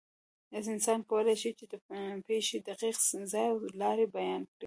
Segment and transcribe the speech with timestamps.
[0.71, 1.73] انسان کولی شي، چې د
[2.27, 2.97] پېښې دقیق
[3.31, 4.55] ځای او لارې بیان کړي.